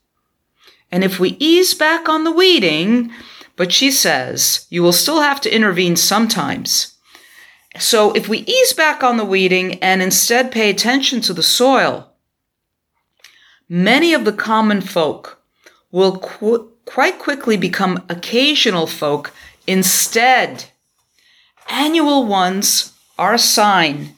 And 0.92 1.02
if 1.02 1.18
we 1.18 1.38
ease 1.40 1.72
back 1.72 2.10
on 2.10 2.24
the 2.24 2.30
weeding, 2.32 3.10
but 3.56 3.72
she 3.72 3.90
says 3.90 4.66
you 4.68 4.82
will 4.82 4.92
still 4.92 5.22
have 5.22 5.40
to 5.40 5.54
intervene 5.54 5.96
sometimes. 5.96 6.93
So 7.78 8.12
if 8.12 8.28
we 8.28 8.38
ease 8.38 8.73
back 8.73 9.02
on 9.02 9.16
the 9.16 9.25
weeding 9.25 9.75
and 9.83 10.00
instead 10.00 10.52
pay 10.52 10.71
attention 10.71 11.21
to 11.23 11.33
the 11.33 11.43
soil, 11.43 12.12
many 13.69 14.14
of 14.14 14.25
the 14.25 14.33
common 14.33 14.81
folk 14.81 15.43
will 15.90 16.19
qu- 16.19 16.71
quite 16.85 17.19
quickly 17.19 17.57
become 17.57 18.04
occasional 18.09 18.87
folk 18.87 19.33
instead. 19.66 20.66
Annual 21.69 22.26
ones 22.26 22.93
are 23.19 23.35
a 23.35 23.38
sign 23.38 24.14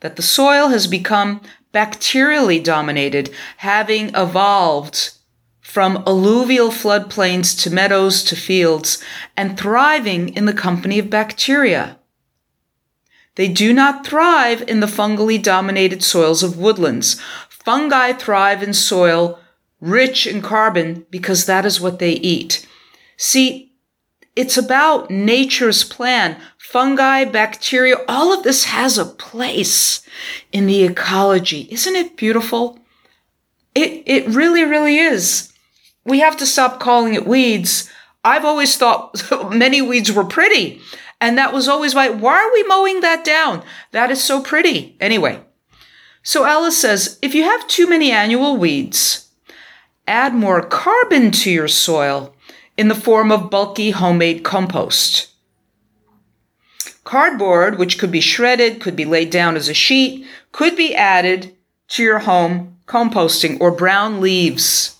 that 0.00 0.16
the 0.16 0.22
soil 0.22 0.68
has 0.68 0.86
become 0.86 1.40
bacterially 1.72 2.62
dominated, 2.62 3.30
having 3.58 4.14
evolved 4.14 5.12
from 5.60 6.02
alluvial 6.06 6.70
floodplains 6.70 7.62
to 7.62 7.70
meadows 7.70 8.24
to 8.24 8.34
fields 8.34 9.02
and 9.36 9.56
thriving 9.56 10.34
in 10.34 10.46
the 10.46 10.52
company 10.52 10.98
of 10.98 11.08
bacteria. 11.08 11.96
They 13.40 13.48
do 13.48 13.72
not 13.72 14.06
thrive 14.06 14.60
in 14.68 14.80
the 14.80 14.86
fungally 14.86 15.42
dominated 15.42 16.04
soils 16.04 16.42
of 16.42 16.58
woodlands. 16.58 17.18
Fungi 17.48 18.12
thrive 18.12 18.62
in 18.62 18.74
soil 18.74 19.38
rich 19.80 20.26
in 20.26 20.42
carbon 20.42 21.06
because 21.08 21.46
that 21.46 21.64
is 21.64 21.80
what 21.80 22.00
they 22.00 22.12
eat. 22.12 22.68
See, 23.16 23.72
it's 24.36 24.58
about 24.58 25.10
nature's 25.10 25.84
plan. 25.84 26.36
Fungi, 26.58 27.24
bacteria, 27.24 27.96
all 28.06 28.30
of 28.30 28.42
this 28.42 28.64
has 28.64 28.98
a 28.98 29.06
place 29.06 30.02
in 30.52 30.66
the 30.66 30.82
ecology. 30.82 31.66
Isn't 31.70 31.96
it 31.96 32.18
beautiful? 32.18 32.78
It, 33.74 34.02
it 34.04 34.28
really, 34.28 34.64
really 34.64 34.98
is. 34.98 35.50
We 36.04 36.18
have 36.18 36.36
to 36.36 36.44
stop 36.44 36.78
calling 36.78 37.14
it 37.14 37.26
weeds. 37.26 37.90
I've 38.22 38.44
always 38.44 38.76
thought 38.76 39.18
many 39.50 39.80
weeds 39.80 40.12
were 40.12 40.26
pretty. 40.26 40.82
And 41.20 41.36
that 41.36 41.52
was 41.52 41.68
always 41.68 41.94
why, 41.94 42.08
why 42.08 42.36
are 42.36 42.52
we 42.52 42.62
mowing 42.64 43.00
that 43.00 43.24
down? 43.24 43.62
That 43.92 44.10
is 44.10 44.22
so 44.22 44.42
pretty. 44.42 44.96
Anyway, 45.00 45.40
so 46.22 46.44
Alice 46.44 46.78
says, 46.78 47.18
if 47.20 47.34
you 47.34 47.44
have 47.44 47.66
too 47.66 47.86
many 47.86 48.10
annual 48.10 48.56
weeds, 48.56 49.28
add 50.06 50.34
more 50.34 50.62
carbon 50.62 51.30
to 51.32 51.50
your 51.50 51.68
soil 51.68 52.34
in 52.76 52.88
the 52.88 52.94
form 52.94 53.30
of 53.30 53.50
bulky 53.50 53.90
homemade 53.90 54.42
compost. 54.42 55.28
Cardboard, 57.04 57.78
which 57.78 57.98
could 57.98 58.10
be 58.10 58.20
shredded, 58.20 58.80
could 58.80 58.96
be 58.96 59.04
laid 59.04 59.30
down 59.30 59.56
as 59.56 59.68
a 59.68 59.74
sheet, 59.74 60.26
could 60.52 60.76
be 60.76 60.94
added 60.94 61.54
to 61.88 62.02
your 62.02 62.20
home 62.20 62.78
composting 62.86 63.60
or 63.60 63.70
brown 63.70 64.20
leaves, 64.20 64.96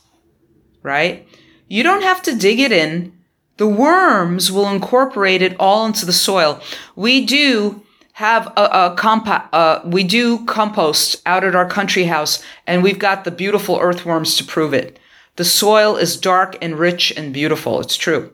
right? 0.82 1.26
You 1.68 1.82
don't 1.82 2.02
have 2.02 2.22
to 2.22 2.36
dig 2.36 2.60
it 2.60 2.72
in 2.72 3.12
the 3.60 3.66
worms 3.66 4.50
will 4.50 4.70
incorporate 4.70 5.42
it 5.42 5.54
all 5.60 5.84
into 5.84 6.06
the 6.06 6.14
soil. 6.14 6.58
We 6.96 7.26
do 7.26 7.82
have 8.14 8.46
a, 8.56 8.62
a 8.62 8.96
compa- 8.96 9.50
uh, 9.52 9.80
we 9.84 10.02
do 10.02 10.46
compost 10.46 11.20
out 11.26 11.44
at 11.44 11.54
our 11.54 11.68
country 11.68 12.04
house, 12.04 12.42
and 12.66 12.82
we've 12.82 12.98
got 12.98 13.24
the 13.24 13.30
beautiful 13.30 13.78
earthworms 13.78 14.38
to 14.38 14.44
prove 14.44 14.72
it. 14.72 14.98
The 15.36 15.44
soil 15.44 15.96
is 15.96 16.16
dark 16.16 16.56
and 16.62 16.78
rich 16.78 17.12
and 17.14 17.34
beautiful. 17.34 17.80
It's 17.80 17.98
true. 17.98 18.32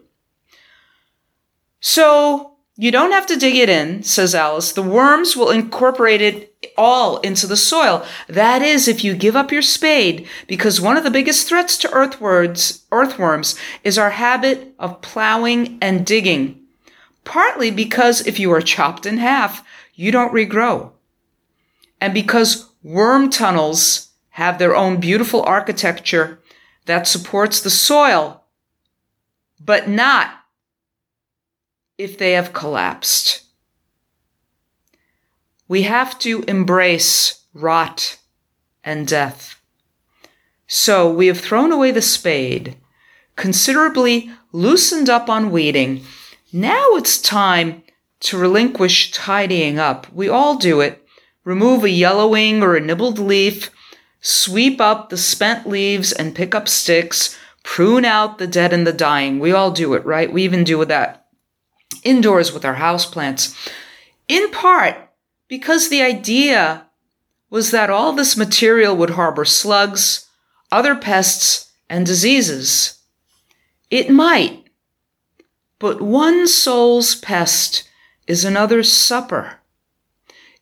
So 1.80 2.56
you 2.76 2.90
don't 2.90 3.12
have 3.12 3.26
to 3.26 3.37
dig 3.37 3.56
it 3.56 3.68
in, 3.71 4.02
says 4.02 4.35
Alice. 4.35 4.73
The 4.73 4.83
worms 4.83 5.35
will 5.35 5.50
incorporate 5.50 6.21
it 6.21 6.54
all 6.76 7.18
into 7.21 7.47
the 7.47 7.56
soil. 7.56 8.04
That 8.28 8.61
is, 8.61 8.87
if 8.87 9.02
you 9.02 9.14
give 9.16 9.35
up 9.35 9.50
your 9.50 9.62
spade, 9.62 10.28
because 10.47 10.80
one 10.80 10.97
of 10.99 11.04
the 11.04 11.11
biggest 11.11 11.49
threats 11.49 11.78
to 11.78 11.90
earthworms, 11.92 12.85
earthworms 12.92 13.56
is 13.83 13.97
our 13.97 14.11
habit 14.11 14.75
of 14.78 15.00
plowing 15.00 15.78
and 15.80 16.04
digging. 16.04 16.61
Partly 17.25 17.71
because 17.71 18.26
if 18.26 18.38
you 18.38 18.52
are 18.52 18.61
chopped 18.61 19.06
in 19.06 19.18
half, 19.18 19.66
you 19.95 20.12
don't 20.12 20.35
regrow. 20.35 20.92
and 22.00 22.12
because 22.12 22.68
worm 22.83 23.30
tunnels 23.30 24.11
have 24.30 24.59
their 24.59 24.76
own 24.76 25.00
beautiful 25.00 25.42
architecture 25.42 26.38
that 26.85 27.09
supports 27.09 27.61
the 27.61 27.71
soil, 27.71 28.45
but 29.59 29.88
not 29.88 30.36
if 31.99 32.19
they 32.19 32.33
have 32.33 32.53
collapsed. 32.53 33.43
We 35.69 35.83
have 35.83 36.19
to 36.21 36.45
embrace 36.47 37.45
rot 37.53 38.19
and 38.85 39.07
death. 39.07 39.61
So 40.67 41.11
we 41.11 41.26
have 41.26 41.41
thrown 41.41 41.73
away 41.73 41.91
the 41.91 42.03
spade, 42.03 42.76
considerably 43.35 44.31
loosened 44.53 45.09
up 45.09 45.29
on 45.29 45.50
weeding. 45.50 46.05
Now 46.53 46.95
it's 46.95 47.21
time 47.21 47.83
to 48.21 48.38
relinquish 48.38 49.11
tidying 49.11 49.79
up. 49.79 50.12
We 50.12 50.29
all 50.29 50.57
do 50.57 50.81
it. 50.81 51.03
Remove 51.45 51.85
a 51.85 51.91
yellowing 51.91 52.62
or 52.62 52.76
a 52.76 52.81
nibbled 52.81 53.19
leaf, 53.19 53.71
sweep 54.21 54.81
up 54.81 55.11
the 55.11 55.17
spent 55.17 55.69
leaves 55.69 56.12
and 56.12 56.35
pick 56.35 56.55
up 56.55 56.69
sticks, 56.69 57.38
prune 57.62 58.05
out 58.05 58.38
the 58.38 58.49
dead 58.49 58.73
and 58.73 58.87
the 58.87 58.93
dying. 58.93 59.38
We 59.38 59.53
all 59.53 59.71
do 59.71 59.95
it, 59.95 60.05
right? 60.05 60.33
We 60.33 60.43
even 60.43 60.65
do 60.65 60.85
that 60.85 61.25
indoors 62.07 62.53
with 62.53 62.65
our 62.65 62.77
houseplants. 62.77 63.55
In 64.29 64.51
part 64.51 64.97
because 65.49 65.89
the 65.89 66.03
idea 66.03 66.87
was 67.51 67.71
that 67.71 67.91
all 67.91 68.13
this 68.13 68.37
material 68.37 68.97
would 68.97 69.11
harbor 69.11 69.45
slugs, 69.45 70.29
other 70.73 70.95
pests, 70.95 71.73
and 71.89 72.05
diseases. 72.05 72.99
It 73.91 74.11
might, 74.11 74.65
but 75.79 76.01
one 76.01 76.49
soul's 76.49 77.15
pest 77.15 77.89
is 78.27 78.45
another's 78.45 78.93
supper. 78.93 79.61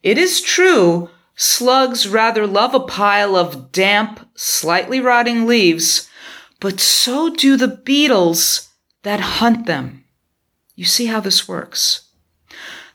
It 0.02 0.18
is 0.18 0.42
true, 0.42 1.08
slugs 1.34 2.06
rather 2.06 2.46
love 2.46 2.74
a 2.74 2.80
pile 2.80 3.34
of 3.36 3.72
damp, 3.72 4.28
slightly 4.34 5.00
rotting 5.00 5.46
leaves, 5.46 6.10
but 6.60 6.80
so 6.80 7.30
do 7.30 7.56
the 7.56 7.68
beetles 7.68 8.68
that 9.02 9.20
hunt 9.20 9.64
them. 9.64 10.03
You 10.74 10.84
see 10.84 11.06
how 11.06 11.20
this 11.20 11.46
works. 11.46 12.08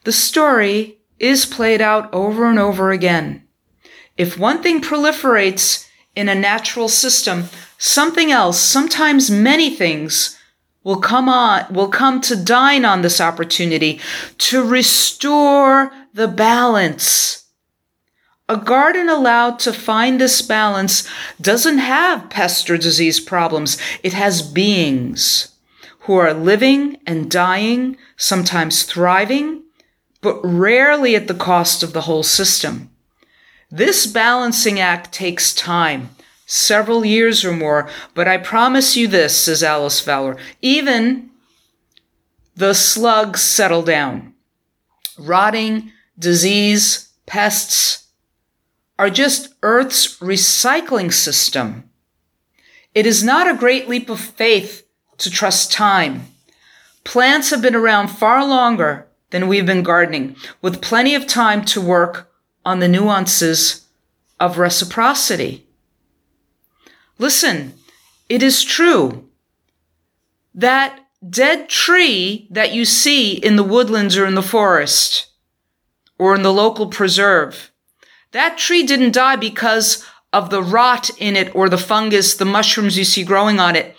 The 0.03 0.11
story 0.11 0.97
is 1.19 1.45
played 1.45 1.81
out 1.81 2.13
over 2.13 2.45
and 2.45 2.59
over 2.59 2.91
again. 2.91 3.43
If 4.17 4.37
one 4.37 4.61
thing 4.61 4.81
proliferates 4.81 5.87
in 6.15 6.27
a 6.27 6.35
natural 6.35 6.89
system, 6.89 7.45
something 7.77 8.31
else, 8.31 8.59
sometimes 8.59 9.31
many 9.31 9.73
things, 9.73 10.37
will 10.83 10.99
come 10.99 11.29
on, 11.29 11.71
will 11.73 11.89
come 11.89 12.21
to 12.21 12.35
dine 12.35 12.85
on 12.85 13.01
this 13.01 13.21
opportunity 13.21 13.99
to 14.37 14.63
restore 14.63 15.91
the 16.13 16.27
balance. 16.27 17.45
A 18.47 18.57
garden 18.57 19.09
allowed 19.09 19.59
to 19.59 19.73
find 19.73 20.19
this 20.19 20.41
balance 20.41 21.07
doesn't 21.39 21.77
have 21.77 22.29
pest 22.29 22.69
or 22.69 22.77
disease 22.77 23.19
problems. 23.19 23.77
It 24.01 24.13
has 24.13 24.41
beings 24.41 25.48
who 26.09 26.15
are 26.15 26.33
living 26.33 26.97
and 27.05 27.29
dying, 27.29 27.95
sometimes 28.17 28.81
thriving, 28.81 29.61
but 30.21 30.41
rarely 30.43 31.15
at 31.15 31.27
the 31.27 31.35
cost 31.35 31.83
of 31.83 31.93
the 31.93 32.01
whole 32.01 32.23
system. 32.23 32.89
This 33.69 34.07
balancing 34.07 34.79
act 34.79 35.11
takes 35.13 35.53
time 35.53 36.09
several 36.47 37.05
years 37.05 37.45
or 37.45 37.51
more. 37.51 37.87
But 38.15 38.27
I 38.27 38.37
promise 38.37 38.97
you 38.97 39.07
this, 39.07 39.37
says 39.37 39.61
Alice 39.61 39.99
Fowler, 39.99 40.35
even 40.63 41.29
the 42.55 42.73
slugs 42.73 43.43
settle 43.43 43.83
down. 43.83 44.33
Rotting, 45.15 45.91
disease, 46.17 47.09
pests 47.27 48.07
are 48.97 49.11
just 49.11 49.53
Earth's 49.61 50.17
recycling 50.17 51.13
system. 51.13 51.87
It 52.95 53.05
is 53.05 53.23
not 53.23 53.47
a 53.47 53.55
great 53.55 53.87
leap 53.87 54.09
of 54.09 54.19
faith 54.19 54.88
to 55.19 55.29
trust 55.29 55.71
time. 55.71 56.27
Plants 57.03 57.49
have 57.51 57.61
been 57.61 57.75
around 57.75 58.09
far 58.09 58.45
longer 58.45 59.07
than 59.29 59.47
we've 59.47 59.65
been 59.65 59.83
gardening, 59.83 60.35
with 60.61 60.81
plenty 60.81 61.15
of 61.15 61.27
time 61.27 61.63
to 61.65 61.79
work 61.79 62.31
on 62.65 62.79
the 62.79 62.87
nuances 62.87 63.87
of 64.39 64.57
reciprocity. 64.57 65.65
Listen, 67.17 67.73
it 68.27 68.41
is 68.41 68.63
true. 68.63 69.27
That 70.53 70.99
dead 71.27 71.69
tree 71.69 72.47
that 72.49 72.73
you 72.73 72.85
see 72.85 73.33
in 73.33 73.55
the 73.55 73.63
woodlands 73.63 74.17
or 74.17 74.25
in 74.25 74.35
the 74.35 74.41
forest 74.41 75.27
or 76.17 76.35
in 76.35 76.41
the 76.41 76.53
local 76.53 76.87
preserve, 76.87 77.71
that 78.31 78.57
tree 78.57 78.83
didn't 78.83 79.13
die 79.13 79.35
because 79.35 80.05
of 80.31 80.49
the 80.49 80.61
rot 80.63 81.09
in 81.17 81.35
it 81.35 81.53
or 81.55 81.69
the 81.69 81.77
fungus, 81.77 82.35
the 82.35 82.45
mushrooms 82.45 82.97
you 82.97 83.03
see 83.03 83.23
growing 83.23 83.59
on 83.59 83.75
it. 83.75 83.95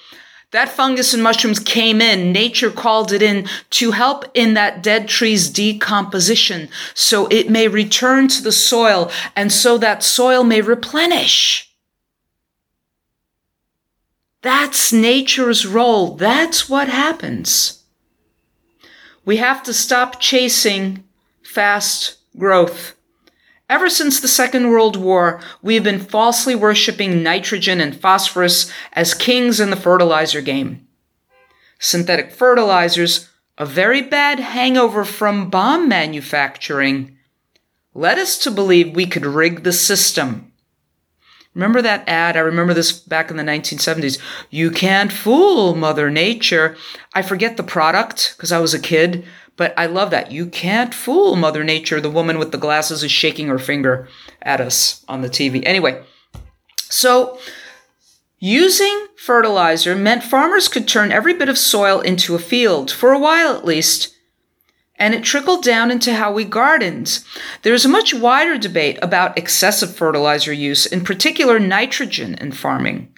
That 0.52 0.68
fungus 0.68 1.14
and 1.14 1.22
mushrooms 1.22 1.60
came 1.60 2.00
in. 2.00 2.32
Nature 2.32 2.70
called 2.70 3.12
it 3.12 3.22
in 3.22 3.48
to 3.70 3.92
help 3.92 4.24
in 4.34 4.54
that 4.54 4.82
dead 4.82 5.08
tree's 5.08 5.48
decomposition 5.48 6.68
so 6.92 7.28
it 7.28 7.48
may 7.48 7.68
return 7.68 8.26
to 8.28 8.42
the 8.42 8.52
soil 8.52 9.10
and 9.36 9.52
so 9.52 9.78
that 9.78 10.02
soil 10.02 10.42
may 10.42 10.60
replenish. 10.60 11.70
That's 14.42 14.92
nature's 14.92 15.66
role. 15.66 16.16
That's 16.16 16.68
what 16.68 16.88
happens. 16.88 17.84
We 19.24 19.36
have 19.36 19.62
to 19.64 19.74
stop 19.74 20.18
chasing 20.18 21.04
fast 21.42 22.16
growth. 22.36 22.96
Ever 23.70 23.88
since 23.88 24.18
the 24.18 24.26
Second 24.26 24.68
World 24.70 24.96
War, 24.96 25.40
we 25.62 25.76
have 25.76 25.84
been 25.84 26.00
falsely 26.00 26.56
worshiping 26.56 27.22
nitrogen 27.22 27.80
and 27.80 27.94
phosphorus 27.94 28.68
as 28.92 29.14
kings 29.14 29.60
in 29.60 29.70
the 29.70 29.76
fertilizer 29.76 30.40
game. 30.40 30.88
Synthetic 31.78 32.32
fertilizers, 32.32 33.28
a 33.56 33.64
very 33.64 34.02
bad 34.02 34.40
hangover 34.40 35.04
from 35.04 35.50
bomb 35.50 35.88
manufacturing, 35.88 37.16
led 37.94 38.18
us 38.18 38.38
to 38.38 38.50
believe 38.50 38.96
we 38.96 39.06
could 39.06 39.24
rig 39.24 39.62
the 39.62 39.72
system. 39.72 40.52
Remember 41.54 41.80
that 41.80 42.08
ad? 42.08 42.36
I 42.36 42.40
remember 42.40 42.74
this 42.74 42.90
back 42.90 43.30
in 43.30 43.36
the 43.36 43.44
1970s. 43.44 44.18
You 44.50 44.72
can't 44.72 45.12
fool 45.12 45.76
Mother 45.76 46.10
Nature. 46.10 46.76
I 47.14 47.22
forget 47.22 47.56
the 47.56 47.62
product 47.62 48.34
because 48.36 48.50
I 48.50 48.58
was 48.58 48.74
a 48.74 48.80
kid, 48.80 49.24
but 49.60 49.74
I 49.76 49.84
love 49.84 50.10
that. 50.10 50.32
You 50.32 50.46
can't 50.46 50.94
fool 50.94 51.36
Mother 51.36 51.62
Nature. 51.62 52.00
The 52.00 52.08
woman 52.08 52.38
with 52.38 52.50
the 52.50 52.56
glasses 52.56 53.02
is 53.04 53.12
shaking 53.12 53.48
her 53.48 53.58
finger 53.58 54.08
at 54.40 54.58
us 54.58 55.04
on 55.06 55.20
the 55.20 55.28
TV. 55.28 55.62
Anyway, 55.66 56.02
so 56.78 57.38
using 58.38 59.08
fertilizer 59.16 59.94
meant 59.94 60.22
farmers 60.22 60.66
could 60.66 60.88
turn 60.88 61.12
every 61.12 61.34
bit 61.34 61.50
of 61.50 61.58
soil 61.58 62.00
into 62.00 62.34
a 62.34 62.38
field, 62.38 62.90
for 62.90 63.12
a 63.12 63.18
while 63.18 63.54
at 63.54 63.66
least, 63.66 64.16
and 64.94 65.12
it 65.12 65.24
trickled 65.24 65.62
down 65.62 65.90
into 65.90 66.14
how 66.14 66.32
we 66.32 66.46
gardened. 66.46 67.22
There 67.60 67.74
is 67.74 67.84
a 67.84 67.90
much 67.90 68.14
wider 68.14 68.56
debate 68.56 68.98
about 69.02 69.36
excessive 69.36 69.94
fertilizer 69.94 70.54
use, 70.54 70.86
in 70.86 71.04
particular 71.04 71.58
nitrogen 71.58 72.34
in 72.36 72.52
farming. 72.52 73.14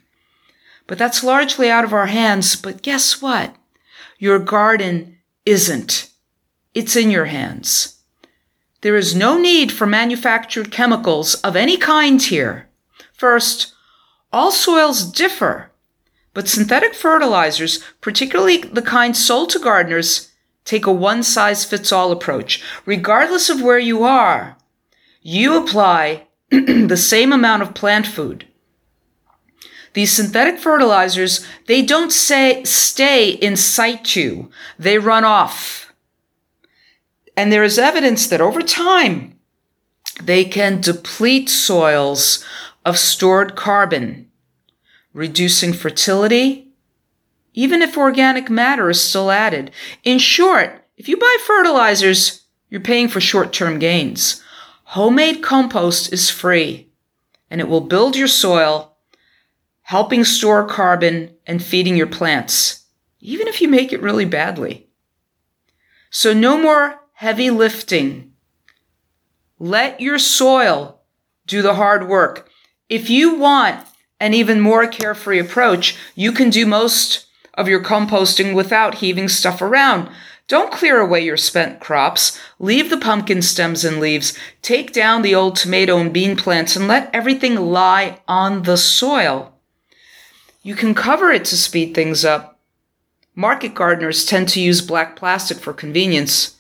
But 0.88 0.98
that's 0.98 1.22
largely 1.22 1.70
out 1.70 1.84
of 1.84 1.92
our 1.92 2.06
hands. 2.06 2.56
But 2.56 2.82
guess 2.82 3.22
what? 3.22 3.54
Your 4.18 4.40
garden 4.40 5.18
isn't. 5.46 6.08
It's 6.74 6.96
in 6.96 7.10
your 7.10 7.26
hands. 7.26 7.98
There 8.80 8.96
is 8.96 9.14
no 9.14 9.38
need 9.38 9.70
for 9.70 9.86
manufactured 9.86 10.72
chemicals 10.72 11.34
of 11.36 11.54
any 11.54 11.76
kind 11.76 12.20
here. 12.20 12.68
First, 13.12 13.74
all 14.32 14.50
soils 14.50 15.04
differ, 15.04 15.70
but 16.34 16.48
synthetic 16.48 16.94
fertilizers, 16.94 17.84
particularly 18.00 18.56
the 18.56 18.82
kind 18.82 19.16
sold 19.16 19.50
to 19.50 19.58
gardeners, 19.58 20.30
take 20.64 20.86
a 20.86 20.92
one 20.92 21.22
size 21.22 21.64
fits 21.64 21.92
all 21.92 22.10
approach. 22.10 22.62
Regardless 22.86 23.50
of 23.50 23.60
where 23.62 23.78
you 23.78 24.02
are, 24.02 24.56
you 25.20 25.56
apply 25.56 26.26
the 26.50 26.96
same 26.96 27.32
amount 27.32 27.62
of 27.62 27.74
plant 27.74 28.06
food. 28.06 28.46
These 29.92 30.12
synthetic 30.12 30.58
fertilizers, 30.58 31.46
they 31.66 31.82
don't 31.82 32.12
say 32.12 32.64
stay 32.64 33.30
in 33.30 33.56
situ. 33.56 34.48
They 34.78 34.98
run 34.98 35.24
off. 35.24 35.81
And 37.36 37.52
there 37.52 37.64
is 37.64 37.78
evidence 37.78 38.26
that 38.28 38.40
over 38.40 38.62
time, 38.62 39.38
they 40.22 40.44
can 40.44 40.80
deplete 40.80 41.48
soils 41.48 42.44
of 42.84 42.98
stored 42.98 43.56
carbon, 43.56 44.30
reducing 45.12 45.72
fertility 45.72 46.72
even 47.54 47.82
if 47.82 47.96
organic 47.96 48.48
matter 48.50 48.88
is 48.90 49.00
still 49.00 49.30
added. 49.30 49.70
In 50.04 50.18
short, 50.18 50.84
if 50.96 51.08
you 51.08 51.16
buy 51.16 51.36
fertilizers, 51.44 52.42
you're 52.68 52.80
paying 52.80 53.08
for 53.08 53.20
short 53.20 53.52
term 53.52 53.78
gains. 53.78 54.42
Homemade 54.84 55.42
compost 55.42 56.12
is 56.12 56.30
free 56.30 56.88
and 57.50 57.60
it 57.60 57.68
will 57.68 57.80
build 57.80 58.16
your 58.16 58.28
soil, 58.28 58.96
helping 59.82 60.24
store 60.24 60.66
carbon 60.66 61.34
and 61.46 61.62
feeding 61.62 61.96
your 61.96 62.06
plants, 62.06 62.86
even 63.20 63.48
if 63.48 63.60
you 63.60 63.68
make 63.68 63.92
it 63.92 64.00
really 64.00 64.24
badly. 64.24 64.88
So, 66.10 66.32
no 66.32 66.58
more 66.58 67.00
heavy 67.22 67.50
lifting. 67.50 68.32
Let 69.60 70.00
your 70.00 70.18
soil 70.18 71.02
do 71.46 71.62
the 71.62 71.74
hard 71.74 72.08
work. 72.08 72.48
If 72.88 73.08
you 73.08 73.36
want 73.36 73.86
an 74.18 74.34
even 74.34 74.60
more 74.60 74.88
carefree 74.88 75.38
approach, 75.38 75.96
you 76.16 76.32
can 76.32 76.50
do 76.50 76.66
most 76.66 77.26
of 77.54 77.68
your 77.68 77.80
composting 77.80 78.56
without 78.56 78.96
heaving 78.96 79.28
stuff 79.28 79.62
around. 79.62 80.10
Don't 80.48 80.72
clear 80.72 80.98
away 80.98 81.20
your 81.20 81.36
spent 81.36 81.78
crops. 81.78 82.40
Leave 82.58 82.90
the 82.90 82.96
pumpkin 82.98 83.40
stems 83.40 83.84
and 83.84 84.00
leaves. 84.00 84.36
Take 84.60 84.92
down 84.92 85.22
the 85.22 85.36
old 85.36 85.54
tomato 85.54 85.98
and 85.98 86.12
bean 86.12 86.34
plants 86.34 86.74
and 86.74 86.88
let 86.88 87.08
everything 87.14 87.54
lie 87.54 88.18
on 88.26 88.64
the 88.64 88.76
soil. 88.76 89.54
You 90.64 90.74
can 90.74 90.92
cover 90.92 91.30
it 91.30 91.44
to 91.44 91.56
speed 91.56 91.94
things 91.94 92.24
up. 92.24 92.58
Market 93.36 93.76
gardeners 93.76 94.26
tend 94.26 94.48
to 94.48 94.60
use 94.60 94.80
black 94.80 95.14
plastic 95.14 95.58
for 95.58 95.72
convenience, 95.72 96.56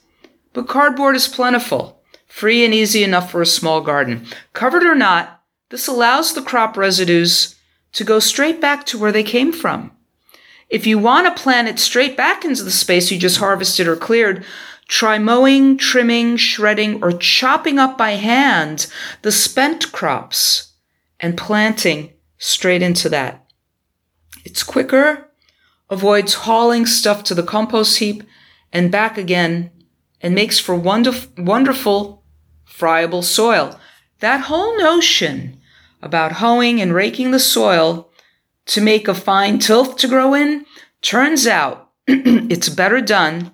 but 0.52 0.68
cardboard 0.68 1.16
is 1.16 1.28
plentiful, 1.28 2.02
free 2.26 2.64
and 2.64 2.74
easy 2.74 3.02
enough 3.04 3.30
for 3.30 3.42
a 3.42 3.46
small 3.46 3.80
garden. 3.80 4.26
Covered 4.52 4.84
or 4.84 4.94
not, 4.94 5.42
this 5.70 5.86
allows 5.86 6.34
the 6.34 6.42
crop 6.42 6.76
residues 6.76 7.56
to 7.92 8.04
go 8.04 8.18
straight 8.18 8.60
back 8.60 8.84
to 8.86 8.98
where 8.98 9.12
they 9.12 9.22
came 9.22 9.52
from. 9.52 9.90
If 10.68 10.86
you 10.86 10.98
want 10.98 11.26
to 11.26 11.42
plant 11.42 11.68
it 11.68 11.78
straight 11.78 12.16
back 12.16 12.44
into 12.44 12.62
the 12.62 12.70
space 12.70 13.10
you 13.10 13.18
just 13.18 13.38
harvested 13.38 13.86
or 13.86 13.96
cleared, 13.96 14.44
try 14.88 15.18
mowing, 15.18 15.76
trimming, 15.76 16.36
shredding, 16.36 17.02
or 17.02 17.12
chopping 17.12 17.78
up 17.78 17.98
by 17.98 18.12
hand 18.12 18.86
the 19.20 19.32
spent 19.32 19.92
crops 19.92 20.72
and 21.20 21.36
planting 21.36 22.12
straight 22.38 22.82
into 22.82 23.08
that. 23.10 23.46
It's 24.44 24.62
quicker, 24.62 25.30
avoids 25.88 26.34
hauling 26.34 26.86
stuff 26.86 27.22
to 27.24 27.34
the 27.34 27.42
compost 27.42 27.98
heap 27.98 28.22
and 28.72 28.90
back 28.90 29.18
again, 29.18 29.70
and 30.22 30.34
makes 30.34 30.58
for 30.58 30.74
wonderful, 30.74 31.44
wonderful 31.44 32.22
friable 32.64 33.22
soil. 33.22 33.78
That 34.20 34.42
whole 34.42 34.78
notion 34.78 35.60
about 36.00 36.32
hoeing 36.32 36.80
and 36.80 36.94
raking 36.94 37.30
the 37.30 37.38
soil 37.38 38.10
to 38.66 38.80
make 38.80 39.08
a 39.08 39.14
fine 39.14 39.58
tilth 39.58 39.96
to 39.98 40.08
grow 40.08 40.34
in, 40.34 40.64
turns 41.00 41.46
out 41.46 41.90
it's 42.06 42.68
better 42.68 43.00
done 43.00 43.52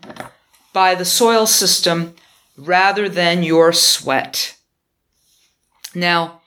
by 0.73 0.95
the 0.95 1.05
soil 1.05 1.47
system 1.47 2.15
rather 2.57 3.09
than 3.09 3.43
your 3.43 3.73
sweat. 3.73 4.57
Now, 5.95 6.43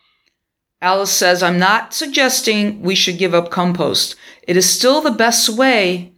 Alice 0.81 1.11
says, 1.11 1.43
I'm 1.43 1.59
not 1.59 1.93
suggesting 1.93 2.81
we 2.81 2.95
should 2.95 3.17
give 3.17 3.33
up 3.33 3.51
compost. 3.51 4.15
It 4.43 4.57
is 4.57 4.69
still 4.69 5.01
the 5.01 5.11
best 5.11 5.49
way 5.49 6.13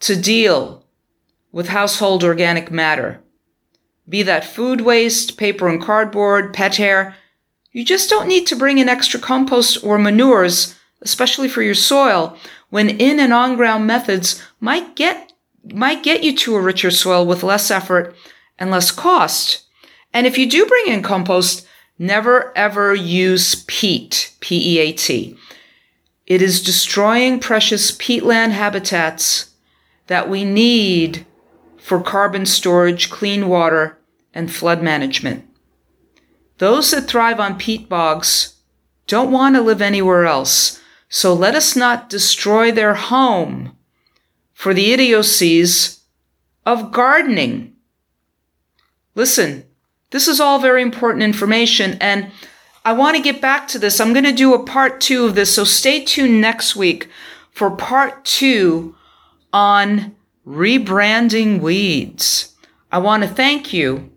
to 0.00 0.20
deal 0.20 0.84
with 1.50 1.68
household 1.68 2.22
organic 2.22 2.70
matter. 2.70 3.20
Be 4.08 4.22
that 4.22 4.44
food 4.44 4.80
waste, 4.80 5.36
paper 5.36 5.68
and 5.68 5.82
cardboard, 5.82 6.54
pet 6.54 6.76
hair. 6.76 7.16
You 7.72 7.84
just 7.84 8.08
don't 8.08 8.28
need 8.28 8.46
to 8.46 8.56
bring 8.56 8.78
in 8.78 8.88
extra 8.88 9.20
compost 9.20 9.84
or 9.84 9.98
manures 9.98 10.76
especially 11.02 11.48
for 11.48 11.62
your 11.62 11.74
soil, 11.74 12.36
when 12.70 12.88
in 12.88 13.20
and 13.20 13.32
on 13.32 13.56
ground 13.56 13.86
methods 13.86 14.42
might 14.60 14.96
get 14.96 15.32
might 15.72 16.02
get 16.02 16.22
you 16.22 16.34
to 16.36 16.54
a 16.54 16.60
richer 16.60 16.90
soil 16.90 17.26
with 17.26 17.42
less 17.42 17.70
effort 17.70 18.14
and 18.58 18.70
less 18.70 18.92
cost. 18.92 19.64
And 20.12 20.26
if 20.26 20.38
you 20.38 20.48
do 20.48 20.64
bring 20.64 20.86
in 20.86 21.02
compost, 21.02 21.66
never 21.98 22.56
ever 22.56 22.94
use 22.94 23.64
peat, 23.66 24.32
P 24.40 24.76
E 24.76 24.78
A 24.78 24.92
T. 24.92 25.36
It 26.26 26.42
is 26.42 26.62
destroying 26.62 27.40
precious 27.40 27.92
peatland 27.92 28.50
habitats 28.50 29.50
that 30.06 30.28
we 30.28 30.44
need 30.44 31.26
for 31.86 32.00
carbon 32.00 32.44
storage, 32.44 33.10
clean 33.10 33.46
water, 33.48 33.96
and 34.34 34.52
flood 34.52 34.82
management. 34.82 35.48
Those 36.58 36.90
that 36.90 37.06
thrive 37.06 37.38
on 37.38 37.58
peat 37.58 37.88
bogs 37.88 38.56
don't 39.06 39.30
want 39.30 39.54
to 39.54 39.62
live 39.62 39.80
anywhere 39.80 40.26
else. 40.26 40.82
So 41.08 41.32
let 41.32 41.54
us 41.54 41.76
not 41.76 42.10
destroy 42.10 42.72
their 42.72 42.94
home 42.94 43.76
for 44.52 44.74
the 44.74 44.92
idiocies 44.92 46.00
of 46.64 46.90
gardening. 46.90 47.76
Listen, 49.14 49.64
this 50.10 50.26
is 50.26 50.40
all 50.40 50.58
very 50.58 50.82
important 50.82 51.22
information, 51.22 51.98
and 52.00 52.32
I 52.84 52.94
want 52.94 53.16
to 53.16 53.22
get 53.22 53.40
back 53.40 53.68
to 53.68 53.78
this. 53.78 54.00
I'm 54.00 54.12
going 54.12 54.24
to 54.24 54.32
do 54.32 54.54
a 54.54 54.64
part 54.64 55.00
two 55.00 55.24
of 55.24 55.36
this, 55.36 55.54
so 55.54 55.62
stay 55.62 56.04
tuned 56.04 56.40
next 56.40 56.74
week 56.74 57.08
for 57.52 57.70
part 57.70 58.24
two 58.24 58.96
on 59.52 60.15
rebranding 60.46 61.60
weeds. 61.60 62.54
I 62.92 62.98
want 62.98 63.24
to 63.24 63.28
thank 63.28 63.72
you 63.72 64.12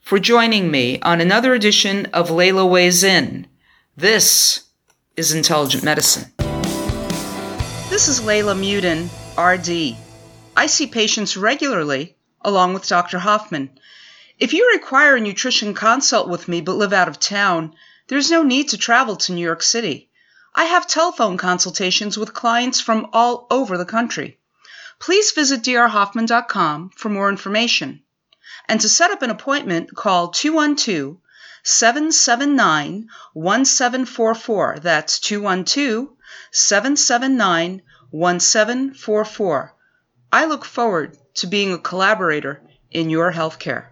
for 0.00 0.18
joining 0.18 0.68
me 0.68 1.00
on 1.00 1.20
another 1.20 1.54
edition 1.54 2.06
of 2.06 2.28
Leyla 2.28 2.68
Weighs 2.68 3.04
In. 3.04 3.46
This 3.96 4.64
is 5.16 5.32
intelligent 5.32 5.84
medicine. 5.84 6.32
This 7.88 8.08
is 8.08 8.20
Leyla 8.20 8.56
Muedin, 8.58 9.08
RD. 9.38 9.96
I 10.56 10.66
see 10.66 10.88
patients 10.88 11.36
regularly, 11.36 12.16
along 12.40 12.74
with 12.74 12.88
Dr. 12.88 13.20
Hoffman. 13.20 13.70
If 14.40 14.52
you 14.52 14.72
require 14.74 15.14
a 15.14 15.20
nutrition 15.20 15.72
consult 15.72 16.28
with 16.28 16.48
me 16.48 16.62
but 16.62 16.74
live 16.74 16.92
out 16.92 17.06
of 17.06 17.20
town, 17.20 17.76
there's 18.08 18.32
no 18.32 18.42
need 18.42 18.70
to 18.70 18.76
travel 18.76 19.14
to 19.14 19.32
New 19.32 19.44
York 19.44 19.62
City. 19.62 20.10
I 20.52 20.64
have 20.64 20.88
telephone 20.88 21.36
consultations 21.36 22.18
with 22.18 22.34
clients 22.34 22.80
from 22.80 23.06
all 23.12 23.46
over 23.52 23.78
the 23.78 23.84
country. 23.84 24.40
Please 25.02 25.32
visit 25.32 25.62
drhoffman.com 25.62 26.90
for 26.90 27.08
more 27.08 27.28
information. 27.28 28.04
And 28.68 28.80
to 28.80 28.88
set 28.88 29.10
up 29.10 29.22
an 29.22 29.30
appointment, 29.30 29.96
call 29.96 30.28
212 30.28 31.16
779 31.64 33.08
1744. 33.32 34.78
That's 34.80 35.18
212 35.18 36.08
779 36.52 37.82
1744. 38.12 39.74
I 40.30 40.44
look 40.44 40.64
forward 40.64 41.18
to 41.34 41.48
being 41.48 41.72
a 41.72 41.78
collaborator 41.78 42.62
in 42.92 43.10
your 43.10 43.32
healthcare. 43.32 43.88